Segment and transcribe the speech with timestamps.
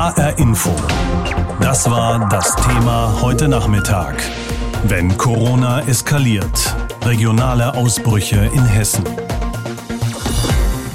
[0.00, 0.70] HR Info.
[1.60, 4.16] Das war das Thema heute Nachmittag.
[4.84, 6.74] Wenn Corona eskaliert.
[7.04, 9.04] Regionale Ausbrüche in Hessen.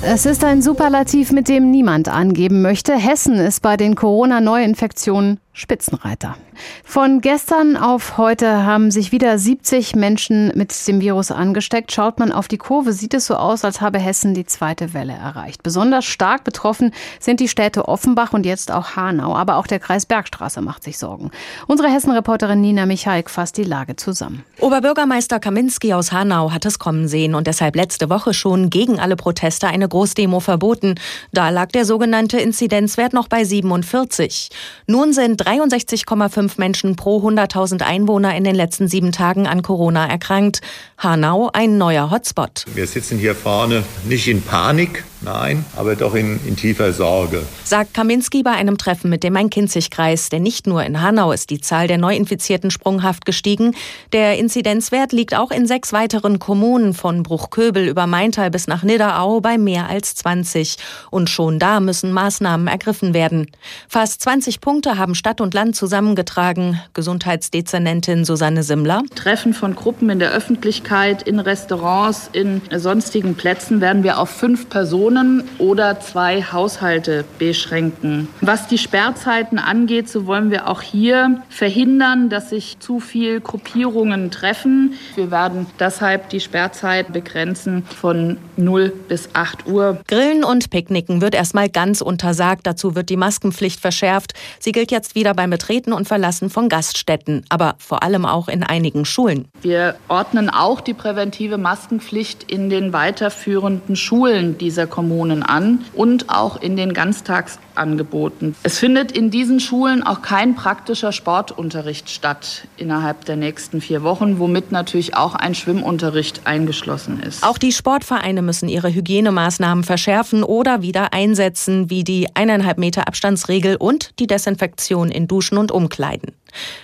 [0.01, 2.95] Es ist ein Superlativ, mit dem niemand angeben möchte.
[2.95, 6.35] Hessen ist bei den Corona-Neuinfektionen Spitzenreiter.
[6.83, 11.93] Von gestern auf heute haben sich wieder 70 Menschen mit dem Virus angesteckt.
[11.93, 15.13] Schaut man auf die Kurve, sieht es so aus, als habe Hessen die zweite Welle
[15.13, 15.63] erreicht.
[15.63, 16.91] Besonders stark betroffen
[17.21, 19.33] sind die Städte Offenbach und jetzt auch Hanau.
[19.33, 21.31] Aber auch der Kreis Bergstraße macht sich Sorgen.
[21.67, 24.43] Unsere Hessen-Reporterin Nina Michaik fasst die Lage zusammen.
[24.59, 29.15] Oberbürgermeister Kaminski aus Hanau hat es kommen sehen und deshalb letzte Woche schon gegen alle
[29.15, 30.95] Proteste eine Großdemo verboten.
[31.31, 34.49] Da lag der sogenannte Inzidenzwert noch bei 47.
[34.87, 40.61] Nun sind 63,5 Menschen pro 100.000 Einwohner in den letzten sieben Tagen an Corona erkrankt.
[40.97, 42.65] Hanau ein neuer Hotspot.
[42.73, 47.43] Wir sitzen hier vorne nicht in Panik, nein, aber doch in, in tiefer Sorge.
[47.63, 50.29] Sagt Kaminski bei einem Treffen mit dem Main-Kinzig-Kreis.
[50.29, 53.75] Denn nicht nur in Hanau ist die Zahl der Neuinfizierten sprunghaft gestiegen.
[54.13, 59.41] Der Inzidenzwert liegt auch in sechs weiteren Kommunen von Bruchköbel über Maintal bis nach Nidderau
[59.41, 60.77] bei mehr als 20.
[61.11, 63.51] Und schon da müssen Maßnahmen ergriffen werden.
[63.87, 66.79] Fast 20 Punkte haben Stadt und Land zusammengetragen.
[66.93, 69.03] Gesundheitsdezernentin Susanne Simmler.
[69.15, 74.69] Treffen von Gruppen in der Öffentlichkeit, in Restaurants, in sonstigen Plätzen werden wir auf fünf
[74.69, 78.29] Personen oder zwei Haushalte beschränken.
[78.39, 84.31] Was die Sperrzeiten angeht, so wollen wir auch hier verhindern, dass sich zu viel Gruppierungen
[84.31, 84.93] treffen.
[85.15, 89.99] Wir werden deshalb die Sperrzeit begrenzen von 0 bis 8 Uhr.
[90.07, 92.65] Grillen und Picknicken wird erstmal ganz untersagt.
[92.65, 94.33] Dazu wird die Maskenpflicht verschärft.
[94.59, 98.63] Sie gilt jetzt wieder beim Betreten und Verlassen von Gaststätten, aber vor allem auch in
[98.63, 99.47] einigen Schulen.
[99.61, 106.61] Wir ordnen auch die präventive Maskenpflicht in den weiterführenden Schulen dieser Kommunen an und auch
[106.61, 108.55] in den Ganztagsangeboten.
[108.63, 114.39] Es findet in diesen Schulen auch kein praktischer Sportunterricht statt innerhalb der nächsten vier Wochen,
[114.39, 117.43] womit natürlich auch ein Schwimmunterricht eingeschlossen ist.
[117.43, 123.75] Auch die Sportvereine müssen ihre Hygienemaßnahmen verschärfen oder wieder einsetzen, wie die eineinhalb Meter Abstandsregel
[123.77, 126.33] und die Desinfektion in Duschen und Umkleiden.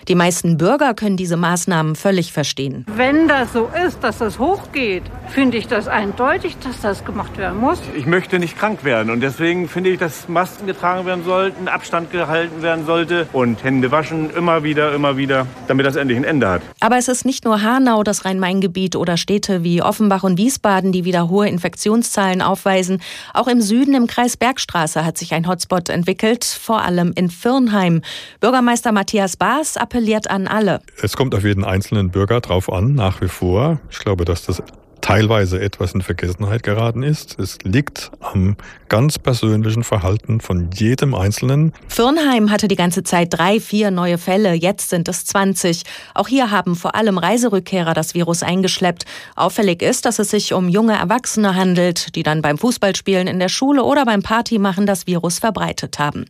[0.07, 2.85] Die meisten Bürger können diese Maßnahmen völlig verstehen.
[2.95, 7.59] Wenn das so ist, dass das hochgeht, finde ich das eindeutig, dass das gemacht werden
[7.59, 7.79] muss.
[7.95, 12.11] Ich möchte nicht krank werden und deswegen finde ich, dass Masken getragen werden sollten, Abstand
[12.11, 16.49] gehalten werden sollte und Hände waschen immer wieder, immer wieder, damit das endlich ein Ende
[16.49, 16.61] hat.
[16.79, 21.05] Aber es ist nicht nur Hanau, das Rhein-Main-Gebiet oder Städte wie Offenbach und Wiesbaden, die
[21.05, 23.01] wieder hohe Infektionszahlen aufweisen.
[23.33, 28.01] Auch im Süden im Kreis Bergstraße hat sich ein Hotspot entwickelt, vor allem in Firnheim.
[28.39, 30.81] Bürgermeister Matthias Baas appelliert an alle.
[31.03, 33.79] Es kommt auf jeden einzelnen Bürger drauf an, nach wie vor.
[33.91, 34.63] Ich glaube, dass das
[35.01, 37.37] teilweise etwas in Vergessenheit geraten ist.
[37.37, 38.55] Es liegt am
[38.89, 41.73] ganz persönlichen Verhalten von jedem Einzelnen.
[41.87, 45.83] Firnheim hatte die ganze Zeit drei, vier neue Fälle, jetzt sind es 20.
[46.15, 49.05] Auch hier haben vor allem Reiserückkehrer das Virus eingeschleppt.
[49.35, 53.49] Auffällig ist, dass es sich um junge Erwachsene handelt, die dann beim Fußballspielen in der
[53.49, 56.25] Schule oder beim Partymachen das Virus verbreitet haben.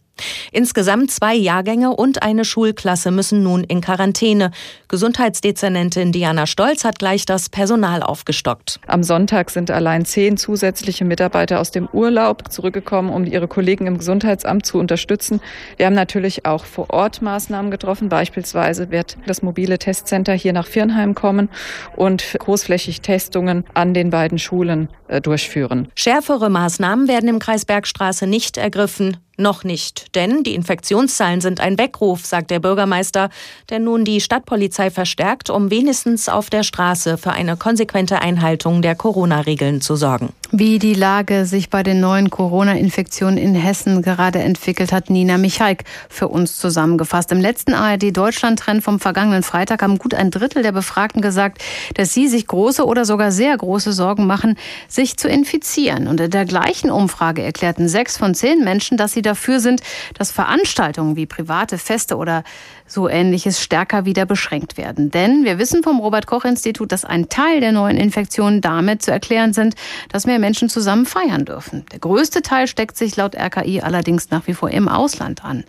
[0.52, 4.52] Insgesamt zwei Jahrgänge und eine Schulklasse müssen nun in Quarantäne.
[4.88, 8.80] Gesundheitsdezernentin Diana Stolz hat gleich das Personal aufgestockt.
[8.88, 13.98] Am Sonntag sind allein zehn zusätzliche Mitarbeiter aus dem Urlaub zurückgekommen, um ihre Kollegen im
[13.98, 15.42] Gesundheitsamt zu unterstützen.
[15.78, 18.10] Wir haben natürlich auch vor Ort Maßnahmen getroffen.
[18.10, 21.50] Beispielsweise wird das mobile Testcenter hier nach Firnheim kommen
[21.96, 25.88] und großflächig Testungen an den beiden Schulen äh, durchführen.
[25.96, 29.18] Schärfere Maßnahmen werden im Kreis Bergstraße nicht ergriffen.
[29.38, 33.30] Noch nicht, denn die Infektionszahlen sind ein Weckruf, sagt der Bürgermeister,
[33.70, 38.96] der nun die Stadtpolizei verstärkt, um wenigstens auf der Straße für eine konsequente Einhaltung der
[38.96, 40.34] Corona-Regeln zu sorgen.
[40.54, 45.86] Wie die Lage sich bei den neuen Corona-Infektionen in Hessen gerade entwickelt, hat Nina Michaik
[46.10, 47.32] für uns zusammengefasst.
[47.32, 51.64] Im letzten ARD-Deutschland-Trend vom vergangenen Freitag haben gut ein Drittel der Befragten gesagt,
[51.96, 54.58] dass sie sich große oder sogar sehr große Sorgen machen,
[54.90, 56.10] sich zu infizieren.
[56.10, 59.82] Und in der gleichen Umfrage erklärten sechs von zehn Menschen, dass sie dafür sind,
[60.18, 62.44] dass Veranstaltungen wie private Feste oder
[62.86, 65.12] so ähnliches stärker wieder beschränkt werden.
[65.12, 69.12] Denn wir wissen vom Robert Koch Institut, dass ein Teil der neuen Infektionen damit zu
[69.12, 69.76] erklären sind,
[70.10, 71.86] dass mehr Menschen zusammen feiern dürfen.
[71.92, 75.64] Der größte Teil steckt sich laut RKI allerdings nach wie vor im Ausland an.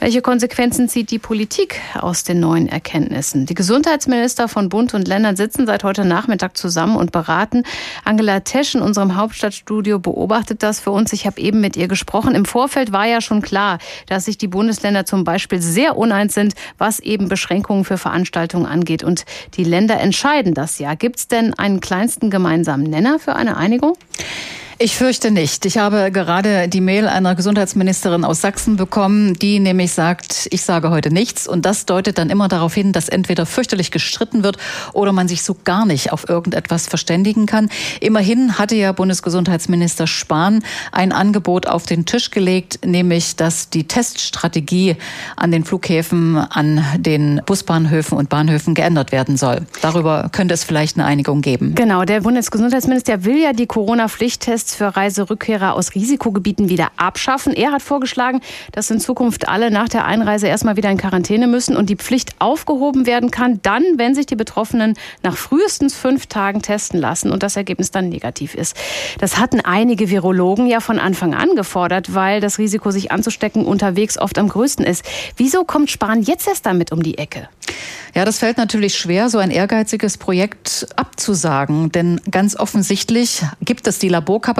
[0.00, 3.44] Welche Konsequenzen zieht die Politik aus den neuen Erkenntnissen?
[3.44, 7.64] Die Gesundheitsminister von Bund und Ländern sitzen seit heute Nachmittag zusammen und beraten.
[8.02, 11.12] Angela Tesch in unserem Hauptstadtstudio beobachtet das für uns.
[11.12, 12.34] Ich habe eben mit ihr gesprochen.
[12.34, 13.76] Im Vorfeld war ja schon klar,
[14.06, 19.04] dass sich die Bundesländer zum Beispiel sehr uneins sind, was eben Beschränkungen für Veranstaltungen angeht.
[19.04, 19.26] Und
[19.58, 20.94] die Länder entscheiden das ja.
[20.94, 23.98] Gibt es denn einen kleinsten gemeinsamen Nenner für eine Einigung?
[24.82, 25.66] Ich fürchte nicht.
[25.66, 30.88] Ich habe gerade die Mail einer Gesundheitsministerin aus Sachsen bekommen, die nämlich sagt, ich sage
[30.88, 31.46] heute nichts.
[31.46, 34.56] Und das deutet dann immer darauf hin, dass entweder fürchterlich gestritten wird
[34.94, 37.68] oder man sich so gar nicht auf irgendetwas verständigen kann.
[38.00, 44.96] Immerhin hatte ja Bundesgesundheitsminister Spahn ein Angebot auf den Tisch gelegt, nämlich, dass die Teststrategie
[45.36, 49.66] an den Flughäfen, an den Busbahnhöfen und Bahnhöfen geändert werden soll.
[49.82, 51.74] Darüber könnte es vielleicht eine Einigung geben.
[51.74, 57.52] Genau, der Bundesgesundheitsminister will ja die Corona-Pflichttests für Reiserückkehrer aus Risikogebieten wieder abschaffen.
[57.52, 58.40] Er hat vorgeschlagen,
[58.72, 62.34] dass in Zukunft alle nach der Einreise erstmal wieder in Quarantäne müssen und die Pflicht
[62.38, 67.42] aufgehoben werden kann, dann, wenn sich die Betroffenen nach frühestens fünf Tagen testen lassen und
[67.42, 68.76] das Ergebnis dann negativ ist.
[69.18, 74.18] Das hatten einige Virologen ja von Anfang an gefordert, weil das Risiko, sich anzustecken, unterwegs
[74.18, 75.04] oft am größten ist.
[75.36, 77.48] Wieso kommt Spahn jetzt erst damit um die Ecke?
[78.14, 81.92] Ja, das fällt natürlich schwer, so ein ehrgeiziges Projekt abzusagen.
[81.92, 84.08] Denn ganz offensichtlich gibt es die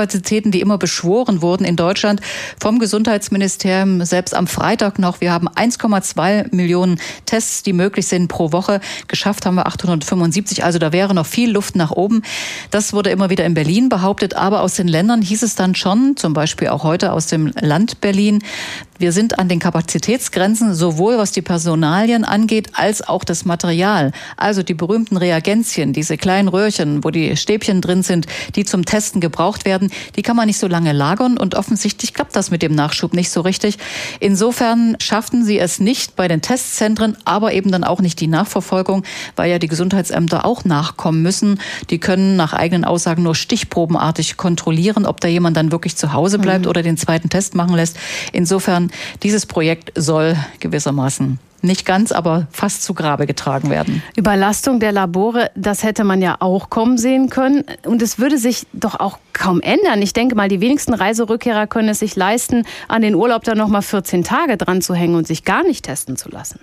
[0.01, 2.21] Laborkapazitäten, die immer beschworen wurden in Deutschland
[2.59, 5.21] vom Gesundheitsministerium, selbst am Freitag noch.
[5.21, 8.81] Wir haben 1,2 Millionen Tests, die möglich sind pro Woche.
[9.09, 10.65] Geschafft haben wir 875.
[10.65, 12.23] Also da wäre noch viel Luft nach oben.
[12.71, 14.35] Das wurde immer wieder in Berlin behauptet.
[14.35, 18.01] Aber aus den Ländern hieß es dann schon, zum Beispiel auch heute aus dem Land
[18.01, 18.43] Berlin,
[19.01, 24.13] wir sind an den Kapazitätsgrenzen, sowohl was die Personalien angeht, als auch das Material.
[24.37, 28.27] Also die berühmten Reagenzien, diese kleinen Röhrchen, wo die Stäbchen drin sind,
[28.57, 32.37] die zum Testen gebraucht werden, die kann man nicht so lange lagern und offensichtlich klappt
[32.37, 33.79] das mit dem Nachschub nicht so richtig.
[34.21, 39.05] Insofern schafften sie es nicht bei den Testzentren, aber eben dann auch nicht die Nachverfolgung,
[39.37, 41.61] weil ja die Gesundheitsämter auch nachkommen müssen.
[41.91, 46.39] Die können nach eigenen Aussagen nur stichprobenartig kontrollieren, ob da jemand dann wirklich zu Hause
[46.39, 46.71] bleibt mhm.
[46.71, 47.97] oder den zweiten Test machen lässt.
[48.33, 48.91] Insofern
[49.23, 54.03] dieses Projekt soll gewissermaßen nicht ganz, aber fast zu Grabe getragen werden.
[54.17, 57.65] Überlastung der Labore, das hätte man ja auch kommen sehen können.
[57.85, 60.03] Und es würde sich doch auch kaum ändern.
[60.03, 63.69] Ich denke mal, die wenigsten Reiserückkehrer können es sich leisten, an den Urlaub dann noch
[63.69, 66.61] mal 14 Tage dran zu hängen und sich gar nicht testen zu lassen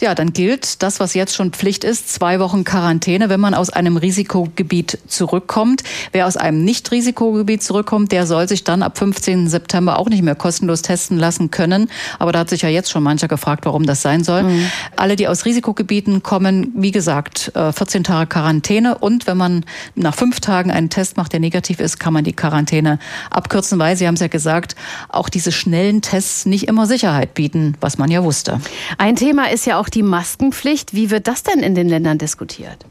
[0.00, 3.70] ja, dann gilt das, was jetzt schon Pflicht ist, zwei Wochen Quarantäne, wenn man aus
[3.70, 5.82] einem Risikogebiet zurückkommt.
[6.12, 9.48] Wer aus einem Nicht-Risikogebiet zurückkommt, der soll sich dann ab 15.
[9.48, 11.90] September auch nicht mehr kostenlos testen lassen können.
[12.18, 14.44] Aber da hat sich ja jetzt schon mancher gefragt, warum das sein soll.
[14.44, 14.70] Mhm.
[14.96, 18.98] Alle, die aus Risikogebieten kommen, wie gesagt, 14 äh, Tage Quarantäne.
[18.98, 19.64] Und wenn man
[19.94, 22.98] nach fünf Tagen einen Test macht, der negativ ist, kann man die Quarantäne
[23.30, 24.74] abkürzen, weil, Sie haben es ja gesagt,
[25.08, 28.60] auch diese schnellen Tests nicht immer Sicherheit bieten, was man ja wusste.
[28.98, 30.94] Ein Thema ist ja auch die Maskenpflicht.
[30.94, 32.84] Wie wird das denn in den Ländern diskutiert?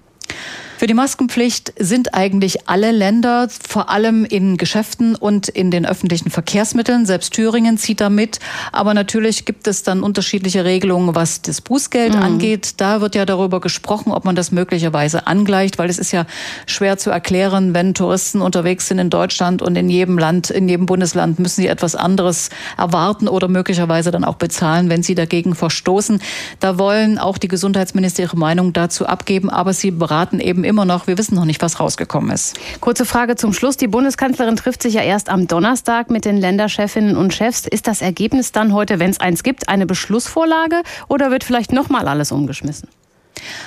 [0.84, 6.30] Für die Maskenpflicht sind eigentlich alle Länder, vor allem in Geschäften und in den öffentlichen
[6.30, 7.06] Verkehrsmitteln.
[7.06, 8.40] Selbst Thüringen zieht da mit.
[8.74, 12.22] Aber natürlich gibt es dann unterschiedliche Regelungen, was das Bußgeld mhm.
[12.22, 12.82] angeht.
[12.82, 16.26] Da wird ja darüber gesprochen, ob man das möglicherweise angleicht, weil es ist ja
[16.66, 20.86] schwer zu erklären, wenn Touristen unterwegs sind in Deutschland und in jedem Land, in jedem
[20.86, 26.22] Bundesland müssen sie etwas anderes erwarten oder möglicherweise dann auch bezahlen, wenn sie dagegen verstoßen.
[26.60, 30.86] Da wollen auch die Gesundheitsminister ihre Meinung dazu abgeben, aber sie beraten eben immer immer
[30.86, 32.60] noch, wir wissen noch nicht, was rausgekommen ist.
[32.82, 33.78] Kurze Frage zum Schluss.
[33.78, 37.68] Die Bundeskanzlerin trifft sich ja erst am Donnerstag mit den Länderchefinnen und Chefs.
[37.68, 41.90] Ist das Ergebnis dann heute, wenn es eins gibt, eine Beschlussvorlage oder wird vielleicht noch
[41.90, 42.90] mal alles umgeschmissen?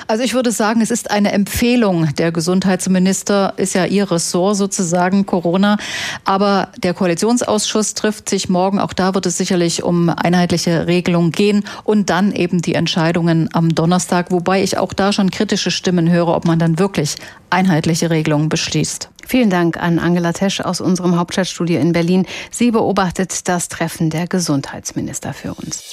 [0.06, 2.14] Also ich würde sagen, es ist eine Empfehlung.
[2.16, 5.78] Der Gesundheitsminister ist ja ihr Ressort sozusagen, Corona.
[6.24, 8.78] Aber der Koalitionsausschuss trifft sich morgen.
[8.78, 13.74] Auch da wird es sicherlich um einheitliche Regelungen gehen und dann eben die Entscheidungen am
[13.74, 14.30] Donnerstag.
[14.30, 17.16] Wobei ich auch da schon kritische Stimmen höre, ob man dann wirklich
[17.50, 19.10] einheitliche Regelungen beschließt.
[19.26, 22.26] Vielen Dank an Angela Tesch aus unserem Hauptstadtstudio in Berlin.
[22.52, 25.92] Sie beobachtet das Treffen der Gesundheitsminister für uns.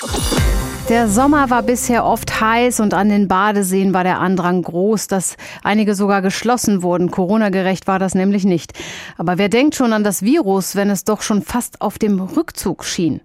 [0.89, 5.37] Der Sommer war bisher oft heiß und an den Badeseen war der Andrang groß, dass
[5.63, 7.09] einige sogar geschlossen wurden.
[7.09, 8.73] Corona-gerecht war das nämlich nicht.
[9.17, 12.83] Aber wer denkt schon an das Virus, wenn es doch schon fast auf dem Rückzug
[12.83, 13.21] schien?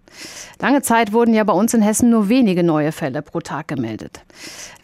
[0.60, 4.20] Lange Zeit wurden ja bei uns in Hessen nur wenige neue Fälle pro Tag gemeldet.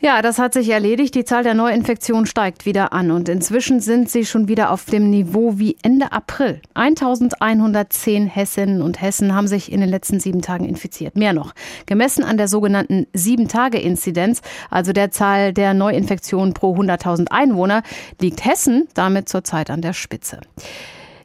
[0.00, 1.14] Ja, das hat sich erledigt.
[1.14, 5.10] Die Zahl der Neuinfektionen steigt wieder an und inzwischen sind sie schon wieder auf dem
[5.10, 6.60] Niveau wie Ende April.
[6.74, 11.16] 1110 Hessinnen und Hessen haben sich in den letzten sieben Tagen infiziert.
[11.16, 11.54] Mehr noch.
[11.86, 12.63] Gemessen an der sogenannten
[13.12, 14.40] Sieben-Tage-Inzidenz,
[14.70, 17.82] also der Zahl der Neuinfektionen pro 100.000 Einwohner,
[18.20, 20.40] liegt Hessen damit zurzeit an der Spitze.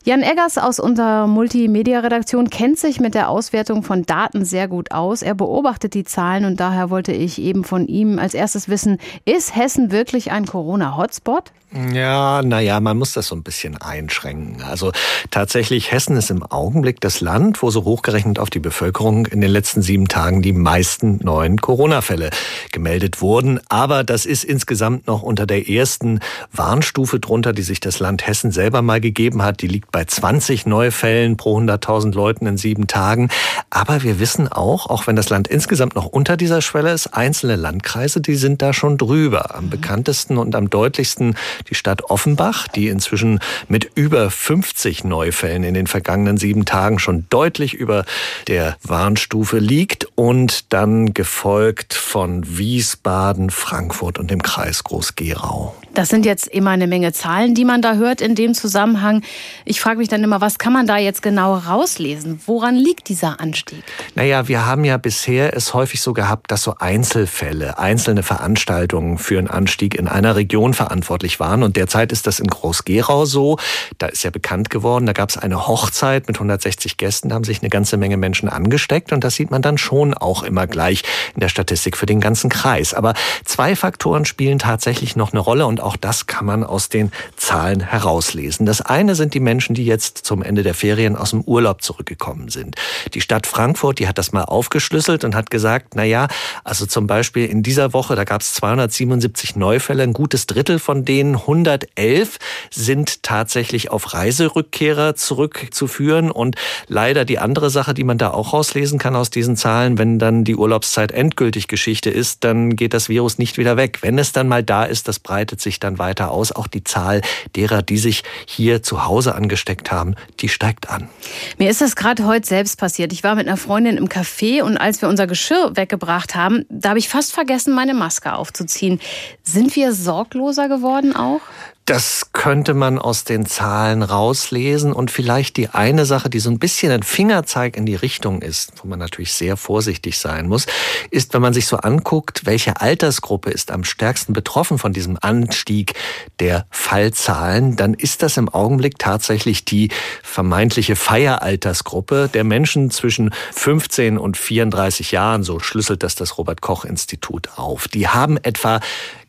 [0.06, 5.22] Jan Eggers aus unserer Multimedia-Redaktion kennt sich mit der Auswertung von Daten sehr gut aus.
[5.22, 9.56] Er beobachtet die Zahlen und daher wollte ich eben von ihm als erstes wissen, ist
[9.56, 11.52] Hessen wirklich ein Corona-Hotspot?
[11.94, 14.64] Ja, naja, man muss das so ein bisschen einschränken.
[14.64, 14.92] Also
[15.30, 19.52] tatsächlich, Hessen ist im Augenblick das Land, wo so hochgerechnet auf die Bevölkerung in den
[19.52, 22.32] letzten sieben Tagen die meisten neuen Corona-Fälle
[22.72, 23.60] gemeldet wurden.
[23.70, 28.50] Aber das ist insgesamt noch unter der ersten Warnstufe drunter, die sich das Land Hessen
[28.50, 29.62] selber mal gegeben hat.
[29.62, 33.30] Die liegt liegt bei 20 Neufällen pro 100.000 Leuten in sieben Tagen.
[33.70, 37.56] Aber wir wissen auch, auch wenn das Land insgesamt noch unter dieser Schwelle ist, einzelne
[37.56, 39.56] Landkreise, die sind da schon drüber.
[39.56, 41.36] Am bekanntesten und am deutlichsten
[41.70, 47.26] die Stadt Offenbach, die inzwischen mit über 50 Neufällen in den vergangenen sieben Tagen schon
[47.30, 48.06] deutlich über
[48.48, 55.76] der Warnstufe liegt und dann gefolgt von Wiesbaden, Frankfurt und dem Kreis Groß-Gerau.
[55.94, 59.24] Das sind jetzt immer eine Menge Zahlen, die man da hört in dem Zusammenhang.
[59.66, 62.42] Ich frage mich dann immer, was kann man da jetzt genau rauslesen?
[62.46, 63.84] Woran liegt dieser Anstieg?
[64.16, 69.38] Naja, wir haben ja bisher es häufig so gehabt, dass so Einzelfälle, einzelne Veranstaltungen für
[69.38, 71.64] einen Anstieg in einer Region verantwortlich waren.
[71.64, 73.58] Und derzeit ist das in Groß-Gerau so.
[73.98, 77.44] Da ist ja bekannt geworden, da gab es eine Hochzeit mit 160 Gästen, da haben
[77.44, 79.12] sich eine ganze Menge Menschen angesteckt.
[79.12, 81.04] Und das sieht man dann schon auch immer gleich
[81.36, 82.94] in der Statistik für den ganzen Kreis.
[82.94, 83.14] Aber
[83.46, 85.66] zwei Faktoren spielen tatsächlich noch eine Rolle.
[85.66, 88.66] Und auch das kann man aus den Zahlen herauslesen.
[88.66, 92.50] Das eine sind die Menschen, die jetzt zum Ende der Ferien aus dem Urlaub zurückgekommen
[92.50, 92.76] sind.
[93.14, 96.28] Die Stadt Frankfurt, die hat das mal aufgeschlüsselt und hat gesagt, na ja,
[96.64, 101.06] also zum Beispiel in dieser Woche, da gab es 277 Neufälle, ein gutes Drittel von
[101.06, 102.38] denen, 111
[102.70, 106.56] sind tatsächlich auf Reiserückkehrer zurückzuführen und
[106.88, 110.44] leider die andere Sache, die man da auch rauslesen kann aus diesen Zahlen, wenn dann
[110.44, 114.00] die Urlaubszeit endgültig Geschichte ist, dann geht das Virus nicht wieder weg.
[114.02, 116.52] Wenn es dann mal da ist, das breitet sich sich dann weiter aus.
[116.52, 117.22] Auch die Zahl
[117.56, 119.59] derer, die sich hier zu Hause angesteckt
[119.92, 121.10] haben, die steigt an.
[121.58, 123.14] Mir ist das gerade heute selbst passiert.
[123.14, 126.90] Ich war mit einer Freundin im Café und als wir unser Geschirr weggebracht haben, da
[126.90, 129.00] habe ich fast vergessen, meine Maske aufzuziehen.
[129.44, 131.42] Sind wir sorgloser geworden auch?
[131.90, 136.60] Das könnte man aus den Zahlen rauslesen und vielleicht die eine Sache, die so ein
[136.60, 140.68] bisschen ein Fingerzeig in die Richtung ist, wo man natürlich sehr vorsichtig sein muss,
[141.10, 145.96] ist, wenn man sich so anguckt, welche Altersgruppe ist am stärksten betroffen von diesem Anstieg
[146.40, 149.90] der Fallzahlen, dann ist das im Augenblick tatsächlich die
[150.22, 156.86] vermeintliche Feieraltersgruppe der Menschen zwischen 15 und 34 Jahren, so schlüsselt das das Robert Koch
[156.86, 157.88] Institut auf.
[157.88, 158.80] Die haben etwa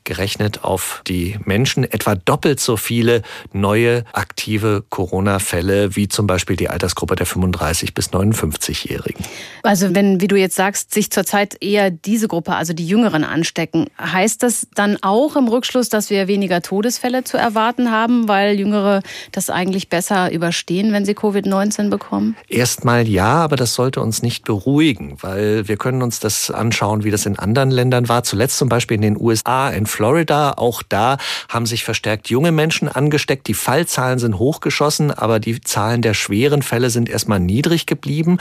[0.04, 6.69] gerechnet auf die Menschen etwa doppelt so viele neue aktive Corona-Fälle wie zum Beispiel die
[6.69, 9.25] Altersgruppe der 35 bis 59-Jährigen.
[9.62, 13.87] Also wenn, wie du jetzt sagst, sich zurzeit eher diese Gruppe, also die Jüngeren anstecken,
[14.00, 19.02] heißt das dann auch im Rückschluss, dass wir weniger Todesfälle zu erwarten haben, weil Jüngere
[19.33, 22.37] das eigentlich besser überstehen, wenn sie Covid-19 bekommen?
[22.49, 27.11] Erstmal ja, aber das sollte uns nicht beruhigen, weil wir können uns das anschauen, wie
[27.11, 28.23] das in anderen Ländern war.
[28.23, 30.52] Zuletzt zum Beispiel in den USA, in Florida.
[30.56, 31.18] Auch da
[31.49, 33.47] haben sich verstärkt junge Menschen angesteckt.
[33.49, 38.38] Die Fallzahlen sind hochgeschossen, aber die Zahlen der schweren Fälle sind erstmal niedrig geblieben.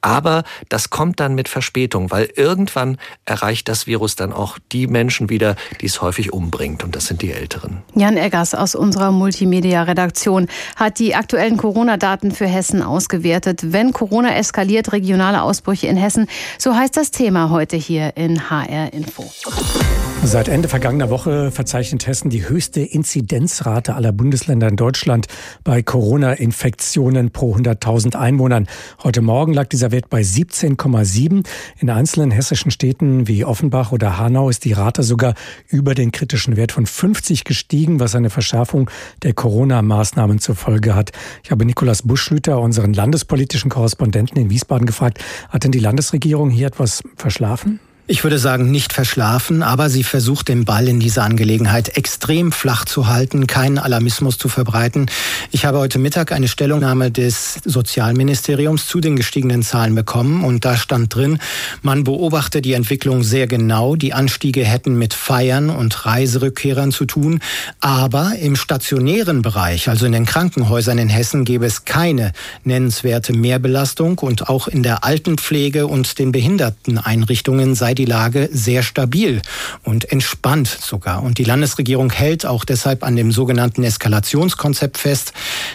[0.00, 5.30] Aber das kommt dann mit Verspätung, weil irgendwann erreicht das Virus dann auch die Menschen
[5.30, 6.82] wieder, die es häufig umbringt.
[6.82, 7.82] Und das sind die Älteren.
[7.94, 13.72] Jan Eggers aus unserer Multimedia-Redaktion hat die aktuellen Corona-Daten für Hessen ausgewertet.
[13.72, 16.26] Wenn Corona eskaliert, regionale Ausbrüche in Hessen,
[16.58, 19.24] so heißt das Thema heute hier in HR Info.
[20.24, 25.26] Seit Ende vergangener Woche verzeichnet Hessen die höchste Inzidenzrate aller Bundesländer in Deutschland
[25.64, 28.68] bei Corona-Infektionen pro 100.000 Einwohnern.
[29.02, 31.44] Heute Morgen lag dieser Wert bei 17,7.
[31.80, 35.34] In einzelnen hessischen Städten wie Offenbach oder Hanau ist die Rate sogar
[35.68, 38.88] über den kritischen Wert von 50 gestiegen, was eine Verschärfung
[39.24, 41.10] der Corona-Maßnahmen zur Folge hat.
[41.42, 45.18] Ich habe Nikolaus Buschlüter, unseren landespolitischen Korrespondenten in Wiesbaden, gefragt,
[45.50, 47.80] hat denn die Landesregierung hier etwas verschlafen?
[48.08, 52.84] Ich würde sagen, nicht verschlafen, aber sie versucht den Ball in dieser Angelegenheit extrem flach
[52.84, 55.06] zu halten, keinen Alarmismus zu verbreiten.
[55.52, 60.76] Ich habe heute Mittag eine Stellungnahme des Sozialministeriums zu den gestiegenen Zahlen bekommen und da
[60.76, 61.38] stand drin,
[61.82, 63.94] man beobachte die Entwicklung sehr genau.
[63.94, 67.38] Die Anstiege hätten mit Feiern und Reiserückkehrern zu tun,
[67.78, 72.32] aber im stationären Bereich, also in den Krankenhäusern in Hessen, gäbe es keine
[72.64, 79.42] nennenswerte Mehrbelastung und auch in der Altenpflege und den Behinderteneinrichtungen sei die Lage sehr stabil
[79.82, 81.22] und entspannt sogar.
[81.22, 85.32] Und die Landesregierung hält auch deshalb an dem sogenannten Eskalationskonzept fest,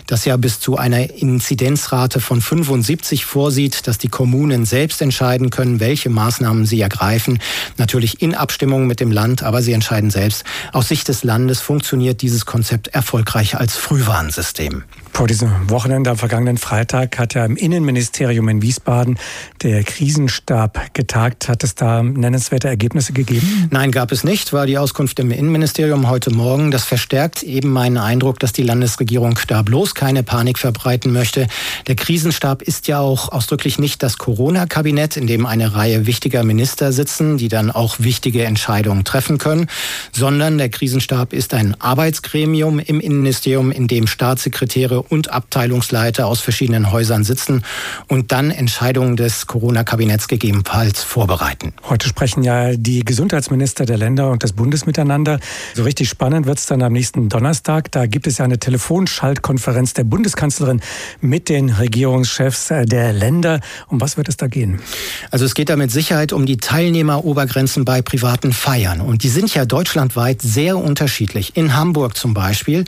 [0.07, 5.79] das ja bis zu einer Inzidenzrate von 75 vorsieht, dass die Kommunen selbst entscheiden können,
[5.79, 7.39] welche Maßnahmen sie ergreifen.
[7.77, 10.43] Natürlich in Abstimmung mit dem Land, aber sie entscheiden selbst.
[10.73, 14.83] Aus Sicht des Landes funktioniert dieses Konzept erfolgreich als Frühwarnsystem.
[15.13, 19.17] Vor diesem Wochenende am vergangenen Freitag hat ja im Innenministerium in Wiesbaden
[19.63, 21.49] der Krisenstab getagt.
[21.49, 23.67] Hat es da nennenswerte Ergebnisse gegeben?
[23.71, 26.71] Nein, gab es nicht, war die Auskunft im Innenministerium heute Morgen.
[26.71, 31.47] Das verstärkt eben meinen Eindruck, dass die Landesregierung da bloß keine Panik verbreiten möchte.
[31.87, 36.91] Der Krisenstab ist ja auch ausdrücklich nicht das Corona-Kabinett, in dem eine Reihe wichtiger Minister
[36.91, 39.67] sitzen, die dann auch wichtige Entscheidungen treffen können,
[40.11, 46.91] sondern der Krisenstab ist ein Arbeitsgremium im Innenministerium, in dem Staatssekretäre und Abteilungsleiter aus verschiedenen
[46.91, 47.63] Häusern sitzen
[48.07, 51.73] und dann Entscheidungen des Corona-Kabinetts gegebenenfalls vorbereiten.
[51.83, 55.39] Heute sprechen ja die Gesundheitsminister der Länder und des Bundes miteinander.
[55.73, 57.91] So richtig spannend wird es dann am nächsten Donnerstag.
[57.91, 60.81] Da gibt es ja eine Telefonschaltkonferenz der Bundeskanzlerin
[61.21, 63.59] mit den Regierungschefs der Länder.
[63.87, 64.79] Um was wird es da gehen?
[65.31, 69.01] Also es geht da mit Sicherheit um die Teilnehmerobergrenzen bei privaten Feiern.
[69.01, 71.55] Und die sind ja deutschlandweit sehr unterschiedlich.
[71.55, 72.85] In Hamburg zum Beispiel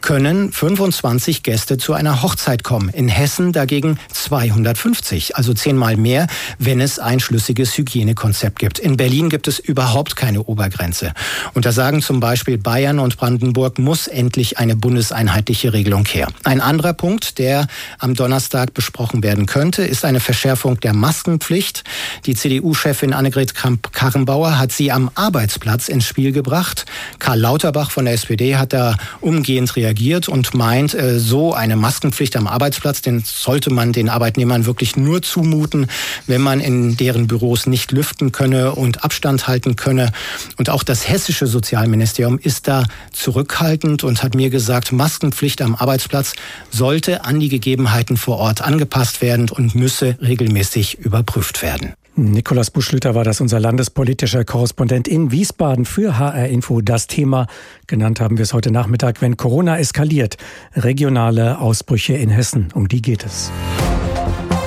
[0.00, 2.88] können 25 Gäste zu einer Hochzeit kommen.
[2.88, 6.26] In Hessen dagegen 250, also zehnmal mehr,
[6.58, 8.78] wenn es ein schlüssiges Hygienekonzept gibt.
[8.78, 11.12] In Berlin gibt es überhaupt keine Obergrenze.
[11.54, 16.28] Und da sagen zum Beispiel Bayern und Brandenburg, muss endlich eine bundeseinheitliche Regelung her.
[16.44, 17.66] Ein anderer Punkt, der
[17.98, 21.84] am Donnerstag besprochen werden könnte, ist eine Verschärfung der Maskenpflicht.
[22.26, 26.86] Die CDU-Chefin Annegret Kramp-Karrenbauer hat sie am Arbeitsplatz ins Spiel gebracht.
[27.18, 31.18] Karl Lauterbach von der SPD hat da umgehend reagiert und meint, äh,
[31.50, 35.88] eine Maskenpflicht am Arbeitsplatz, den sollte man den Arbeitnehmern wirklich nur zumuten,
[36.28, 40.12] wenn man in deren Büros nicht lüften könne und Abstand halten könne.
[40.58, 46.34] Und auch das hessische Sozialministerium ist da zurückhaltend und hat mir gesagt, Maskenpflicht am Arbeitsplatz
[46.70, 51.94] sollte an die Gegebenheiten vor Ort angepasst werden und müsse regelmäßig überprüft werden.
[52.14, 56.82] Nikolaus Buschlüter war das unser landespolitischer Korrespondent in Wiesbaden für HR Info.
[56.82, 57.46] Das Thema,
[57.86, 60.36] genannt haben wir es heute Nachmittag, wenn Corona eskaliert.
[60.74, 62.68] Regionale Ausbrüche in Hessen.
[62.74, 63.50] Um die geht es.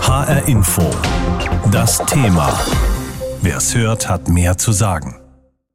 [0.01, 0.89] HR Info.
[1.71, 2.51] Das Thema.
[3.43, 5.15] Wer es hört, hat mehr zu sagen.